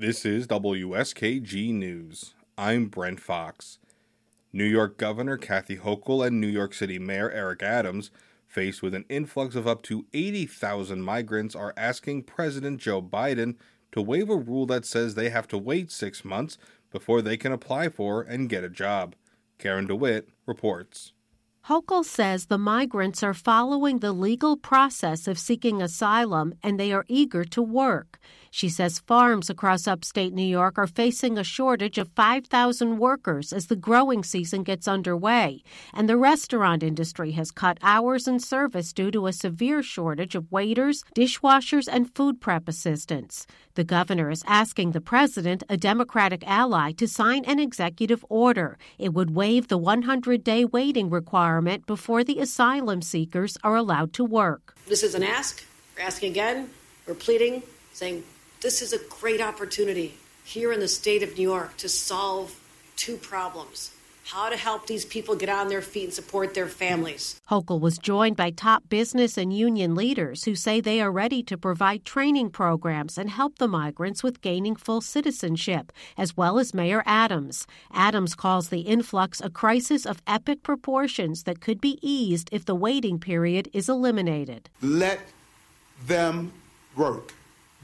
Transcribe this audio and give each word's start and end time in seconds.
This 0.00 0.24
is 0.24 0.46
WSKG 0.46 1.74
News. 1.74 2.32
I'm 2.56 2.86
Brent 2.86 3.20
Fox. 3.20 3.78
New 4.50 4.64
York 4.64 4.96
Governor 4.96 5.36
Kathy 5.36 5.76
Hochul 5.76 6.26
and 6.26 6.40
New 6.40 6.46
York 6.46 6.72
City 6.72 6.98
Mayor 6.98 7.30
Eric 7.30 7.62
Adams, 7.62 8.10
faced 8.46 8.82
with 8.82 8.94
an 8.94 9.04
influx 9.10 9.54
of 9.54 9.66
up 9.66 9.82
to 9.82 10.06
80,000 10.14 11.02
migrants, 11.02 11.54
are 11.54 11.74
asking 11.76 12.22
President 12.22 12.80
Joe 12.80 13.02
Biden 13.02 13.56
to 13.92 14.00
waive 14.00 14.30
a 14.30 14.36
rule 14.36 14.64
that 14.64 14.86
says 14.86 15.16
they 15.16 15.28
have 15.28 15.46
to 15.48 15.58
wait 15.58 15.90
six 15.92 16.24
months 16.24 16.56
before 16.90 17.20
they 17.20 17.36
can 17.36 17.52
apply 17.52 17.90
for 17.90 18.22
and 18.22 18.48
get 18.48 18.64
a 18.64 18.70
job. 18.70 19.14
Karen 19.58 19.86
DeWitt 19.86 20.30
reports. 20.46 21.12
Hochul 21.68 22.04
says 22.04 22.46
the 22.46 22.58
migrants 22.58 23.22
are 23.22 23.34
following 23.34 23.98
the 23.98 24.12
legal 24.12 24.56
process 24.56 25.28
of 25.28 25.38
seeking 25.38 25.82
asylum 25.82 26.54
and 26.62 26.80
they 26.80 26.90
are 26.90 27.04
eager 27.06 27.44
to 27.44 27.62
work. 27.62 28.18
She 28.50 28.68
says 28.68 28.98
farms 28.98 29.48
across 29.48 29.86
upstate 29.86 30.32
New 30.32 30.42
York 30.42 30.76
are 30.78 30.88
facing 30.88 31.38
a 31.38 31.44
shortage 31.44 31.98
of 31.98 32.10
5,000 32.16 32.98
workers 32.98 33.52
as 33.52 33.66
the 33.66 33.76
growing 33.76 34.24
season 34.24 34.64
gets 34.64 34.88
underway, 34.88 35.62
and 35.94 36.08
the 36.08 36.16
restaurant 36.16 36.82
industry 36.82 37.30
has 37.32 37.52
cut 37.52 37.78
hours 37.80 38.26
in 38.26 38.40
service 38.40 38.92
due 38.92 39.12
to 39.12 39.28
a 39.28 39.32
severe 39.32 39.84
shortage 39.84 40.34
of 40.34 40.50
waiters, 40.50 41.04
dishwashers, 41.14 41.86
and 41.86 42.12
food 42.16 42.40
prep 42.40 42.66
assistants. 42.66 43.46
The 43.74 43.84
governor 43.84 44.30
is 44.30 44.42
asking 44.48 44.90
the 44.90 45.00
president, 45.00 45.62
a 45.68 45.76
Democratic 45.76 46.42
ally, 46.44 46.90
to 46.92 47.06
sign 47.06 47.44
an 47.44 47.60
executive 47.60 48.24
order. 48.28 48.76
It 48.98 49.14
would 49.14 49.36
waive 49.36 49.68
the 49.68 49.78
100 49.78 50.42
day 50.42 50.64
waiting 50.64 51.08
requirement 51.08 51.49
before 51.86 52.22
the 52.22 52.38
asylum 52.38 53.02
seekers 53.02 53.56
are 53.64 53.74
allowed 53.74 54.12
to 54.12 54.24
work. 54.24 54.76
This 54.86 55.02
is 55.02 55.14
an 55.14 55.22
ask. 55.22 55.64
We're 55.96 56.04
asking 56.04 56.30
again. 56.30 56.70
We're 57.06 57.14
pleading, 57.14 57.62
saying 57.92 58.22
this 58.60 58.82
is 58.82 58.92
a 58.92 58.98
great 59.20 59.40
opportunity 59.40 60.14
here 60.44 60.72
in 60.72 60.80
the 60.80 60.88
state 60.88 61.22
of 61.22 61.36
New 61.36 61.42
York 61.42 61.76
to 61.78 61.88
solve 61.88 62.58
two 62.96 63.16
problems 63.16 63.90
how 64.24 64.48
to 64.48 64.56
help 64.56 64.86
these 64.86 65.04
people 65.04 65.34
get 65.34 65.48
on 65.48 65.68
their 65.68 65.82
feet 65.82 66.04
and 66.04 66.14
support 66.14 66.54
their 66.54 66.68
families. 66.68 67.40
Hochul 67.50 67.80
was 67.80 67.98
joined 67.98 68.36
by 68.36 68.50
top 68.50 68.88
business 68.88 69.36
and 69.36 69.52
union 69.52 69.94
leaders 69.94 70.44
who 70.44 70.54
say 70.54 70.80
they 70.80 71.00
are 71.00 71.10
ready 71.10 71.42
to 71.44 71.58
provide 71.58 72.04
training 72.04 72.50
programs 72.50 73.18
and 73.18 73.30
help 73.30 73.58
the 73.58 73.68
migrants 73.68 74.22
with 74.22 74.40
gaining 74.40 74.76
full 74.76 75.00
citizenship, 75.00 75.92
as 76.16 76.36
well 76.36 76.58
as 76.58 76.74
Mayor 76.74 77.02
Adams. 77.06 77.66
Adams 77.92 78.34
calls 78.34 78.68
the 78.68 78.80
influx 78.80 79.40
a 79.40 79.50
crisis 79.50 80.06
of 80.06 80.22
epic 80.26 80.62
proportions 80.62 81.42
that 81.44 81.60
could 81.60 81.80
be 81.80 81.98
eased 82.02 82.48
if 82.52 82.64
the 82.64 82.74
waiting 82.74 83.18
period 83.18 83.68
is 83.72 83.88
eliminated. 83.88 84.70
Let 84.80 85.20
them 86.06 86.52
work. 86.96 87.34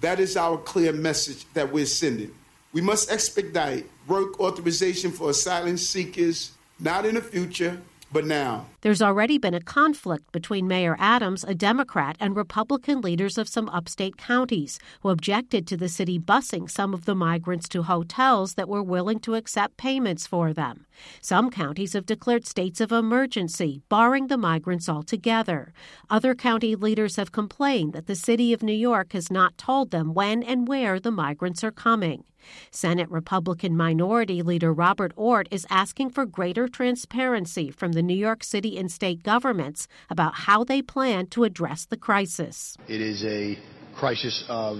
That 0.01 0.21
is 0.21 0.37
our 0.37 0.59
clear 0.59 0.93
message 0.93 1.47
that 1.55 1.73
we're 1.73 1.87
sending. 1.87 2.33
We 2.77 2.83
must 2.83 3.11
expedite 3.11 3.89
work 4.07 4.39
authorization 4.39 5.11
for 5.11 5.31
asylum 5.31 5.79
seekers, 5.79 6.51
not 6.79 7.07
in 7.07 7.15
the 7.15 7.23
future, 7.23 7.81
but 8.13 8.27
now. 8.27 8.67
There's 8.83 9.01
already 9.01 9.39
been 9.39 9.55
a 9.55 9.63
conflict 9.63 10.31
between 10.31 10.69
Mayor 10.69 10.95
Adams, 10.99 11.43
a 11.43 11.55
Democrat, 11.55 12.17
and 12.21 12.37
Republican 12.37 13.01
leaders 13.01 13.39
of 13.39 13.49
some 13.49 13.71
upstate 13.71 14.19
counties 14.19 14.79
who 15.01 15.09
objected 15.09 15.67
to 15.67 15.79
the 15.79 15.89
city 15.89 16.19
busing 16.19 16.71
some 16.71 16.93
of 16.93 17.07
the 17.07 17.15
migrants 17.15 17.67
to 17.71 17.85
hotels 17.85 18.57
that 18.57 18.69
were 18.69 18.83
willing 18.83 19.21
to 19.21 19.37
accept 19.37 19.79
payments 19.79 20.27
for 20.27 20.53
them. 20.53 20.85
Some 21.23 21.49
counties 21.49 21.95
have 21.95 22.05
declared 22.05 22.47
states 22.47 22.83
of 22.83 22.93
emergency, 22.93 23.81
barring 23.89 24.27
the 24.27 24.37
migrants 24.37 24.87
altogether. 24.87 25.73
Other 26.11 26.35
county 26.35 26.77
leaders 26.77 27.17
have 27.17 27.33
complained 27.33 27.95
that 27.95 28.07
the 28.07 28.15
city 28.15 28.53
of 28.53 28.63
New 28.63 28.75
York 28.75 29.15
has 29.15 29.31
not 29.31 29.57
told 29.57 29.93
them 29.93 30.13
when 30.13 30.43
and 30.43 30.69
where 30.69 31.01
the 31.01 31.11
migrants 31.11 31.65
are 31.65 31.73
coming. 31.73 32.25
Senate 32.71 33.11
Republican 33.11 33.77
Minority 33.77 34.43
Leader 34.43 34.73
Robert 34.73 35.13
Ortt 35.17 35.49
is 35.51 35.67
asking 35.71 36.11
for 36.11 36.27
greater 36.27 36.69
transparency 36.69 37.71
from 37.71 37.93
the 37.93 38.03
New 38.03 38.17
York 38.17 38.45
City 38.45 38.79
and 38.79 38.91
state 38.91 39.23
governments 39.23 39.89
about 40.11 40.35
how 40.35 40.65
they 40.65 40.83
plan 40.83 41.27
to 41.29 41.45
address 41.45 41.87
the 41.87 41.97
crisis. 41.97 42.77
It 42.89 43.01
is 43.01 43.25
a 43.25 43.59
crisis 43.95 44.45
of 44.49 44.79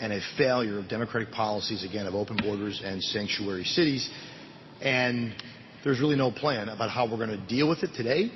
and 0.00 0.12
a 0.12 0.20
failure 0.36 0.78
of 0.78 0.88
democratic 0.88 1.30
policies, 1.30 1.84
again, 1.84 2.06
of 2.06 2.14
open 2.14 2.36
borders 2.36 2.82
and 2.84 3.02
sanctuary 3.02 3.64
cities. 3.64 4.10
And 4.80 5.34
there's 5.84 6.00
really 6.00 6.16
no 6.16 6.32
plan 6.32 6.68
about 6.68 6.90
how 6.90 7.08
we're 7.08 7.16
going 7.16 7.30
to 7.30 7.46
deal 7.46 7.68
with 7.68 7.82
it 7.84 7.90
today 7.94 8.32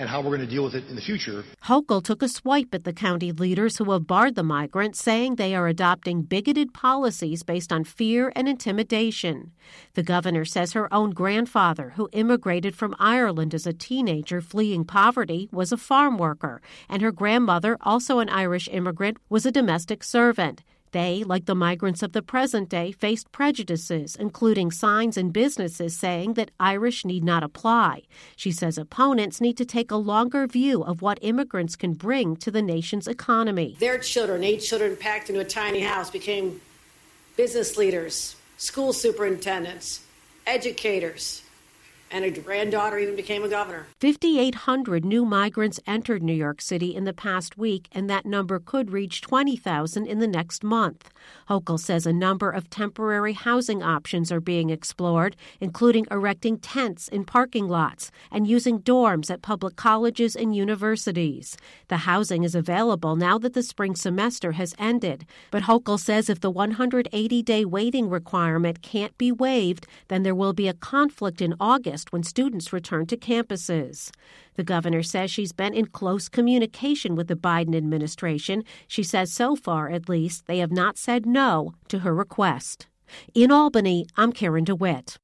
and 0.00 0.08
how 0.08 0.22
we're 0.22 0.34
going 0.34 0.40
to 0.40 0.46
deal 0.46 0.64
with 0.64 0.74
it 0.74 0.88
in 0.88 0.96
the 0.96 1.02
future. 1.02 1.44
Hochul 1.64 2.02
took 2.02 2.22
a 2.22 2.28
swipe 2.28 2.74
at 2.74 2.84
the 2.84 2.92
county 2.92 3.32
leaders 3.32 3.76
who 3.76 3.92
have 3.92 4.06
barred 4.06 4.34
the 4.34 4.42
migrants, 4.42 4.98
saying 4.98 5.34
they 5.36 5.54
are 5.54 5.68
adopting 5.68 6.22
bigoted 6.22 6.72
policies 6.72 7.42
based 7.42 7.70
on 7.70 7.84
fear 7.84 8.32
and 8.34 8.48
intimidation. 8.48 9.52
The 9.92 10.02
governor 10.02 10.46
says 10.46 10.72
her 10.72 10.92
own 10.92 11.10
grandfather, 11.10 11.92
who 11.96 12.08
immigrated 12.12 12.74
from 12.74 12.96
Ireland 12.98 13.54
as 13.54 13.66
a 13.66 13.74
teenager 13.74 14.40
fleeing 14.40 14.86
poverty, 14.86 15.50
was 15.52 15.70
a 15.70 15.76
farm 15.76 16.16
worker, 16.16 16.62
and 16.88 17.02
her 17.02 17.12
grandmother, 17.12 17.76
also 17.82 18.20
an 18.20 18.30
Irish 18.30 18.70
immigrant, 18.72 19.18
was 19.28 19.44
a 19.44 19.52
domestic 19.52 20.02
servant. 20.02 20.64
They, 20.92 21.22
like 21.24 21.46
the 21.46 21.54
migrants 21.54 22.02
of 22.02 22.12
the 22.12 22.22
present 22.22 22.68
day, 22.68 22.92
faced 22.92 23.30
prejudices, 23.32 24.16
including 24.16 24.70
signs 24.70 25.16
in 25.16 25.30
businesses 25.30 25.96
saying 25.96 26.34
that 26.34 26.50
Irish 26.58 27.04
need 27.04 27.22
not 27.22 27.42
apply. 27.42 28.02
She 28.36 28.50
says 28.50 28.76
opponents 28.76 29.40
need 29.40 29.56
to 29.58 29.64
take 29.64 29.90
a 29.90 29.96
longer 29.96 30.46
view 30.46 30.82
of 30.82 31.02
what 31.02 31.18
immigrants 31.22 31.76
can 31.76 31.92
bring 31.92 32.36
to 32.36 32.50
the 32.50 32.62
nation's 32.62 33.06
economy. 33.06 33.76
Their 33.78 33.98
children, 33.98 34.42
eight 34.42 34.58
children 34.58 34.96
packed 34.96 35.30
into 35.30 35.40
a 35.40 35.44
tiny 35.44 35.80
house, 35.80 36.10
became 36.10 36.60
business 37.36 37.76
leaders, 37.76 38.36
school 38.56 38.92
superintendents, 38.92 40.04
educators, 40.46 41.42
and 42.10 42.24
a 42.24 42.30
granddaughter 42.30 42.98
even 42.98 43.16
became 43.16 43.44
a 43.44 43.48
governor. 43.48 43.86
5,800 44.00 45.04
new 45.04 45.24
migrants 45.24 45.80
entered 45.86 46.22
New 46.22 46.34
York 46.34 46.60
City 46.60 46.94
in 46.94 47.04
the 47.04 47.12
past 47.12 47.56
week, 47.56 47.88
and 47.92 48.10
that 48.10 48.26
number 48.26 48.58
could 48.58 48.90
reach 48.90 49.20
20,000 49.20 50.06
in 50.06 50.18
the 50.18 50.26
next 50.26 50.64
month. 50.64 51.10
Hochul 51.48 51.78
says 51.78 52.06
a 52.06 52.12
number 52.12 52.50
of 52.50 52.70
temporary 52.70 53.32
housing 53.32 53.82
options 53.82 54.32
are 54.32 54.40
being 54.40 54.70
explored, 54.70 55.36
including 55.60 56.06
erecting 56.10 56.58
tents 56.58 57.08
in 57.08 57.24
parking 57.24 57.68
lots 57.68 58.10
and 58.30 58.46
using 58.46 58.80
dorms 58.80 59.30
at 59.30 59.42
public 59.42 59.76
colleges 59.76 60.34
and 60.34 60.54
universities. 60.54 61.56
The 61.88 61.98
housing 61.98 62.44
is 62.44 62.54
available 62.54 63.16
now 63.16 63.38
that 63.38 63.54
the 63.54 63.62
spring 63.62 63.94
semester 63.94 64.52
has 64.52 64.74
ended, 64.78 65.26
but 65.50 65.64
Hochul 65.64 65.98
says 65.98 66.30
if 66.30 66.40
the 66.40 66.50
180 66.50 67.42
day 67.42 67.64
waiting 67.64 68.08
requirement 68.08 68.82
can't 68.82 69.16
be 69.18 69.30
waived, 69.30 69.86
then 70.08 70.22
there 70.22 70.34
will 70.34 70.52
be 70.52 70.68
a 70.68 70.74
conflict 70.74 71.40
in 71.40 71.54
When 72.10 72.22
students 72.22 72.72
return 72.72 73.06
to 73.06 73.16
campuses. 73.16 74.10
The 74.54 74.64
governor 74.64 75.02
says 75.02 75.30
she's 75.30 75.52
been 75.52 75.74
in 75.74 75.86
close 75.86 76.28
communication 76.28 77.14
with 77.14 77.28
the 77.28 77.36
Biden 77.36 77.76
administration. 77.76 78.64
She 78.88 79.02
says 79.02 79.32
so 79.32 79.54
far, 79.54 79.88
at 79.90 80.08
least, 80.08 80.46
they 80.46 80.58
have 80.58 80.72
not 80.72 80.98
said 80.98 81.26
no 81.26 81.74
to 81.88 82.00
her 82.00 82.14
request. 82.14 82.88
In 83.34 83.52
Albany, 83.52 84.06
I'm 84.16 84.32
Karen 84.32 84.64
DeWitt. 84.64 85.18